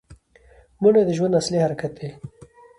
[0.81, 2.09] منډه د ژوند اصلي حرکت دی